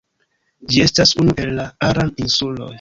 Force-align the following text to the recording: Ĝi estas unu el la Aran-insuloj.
Ĝi 0.71 0.81
estas 0.85 1.13
unu 1.25 1.37
el 1.45 1.55
la 1.61 1.69
Aran-insuloj. 1.91 2.69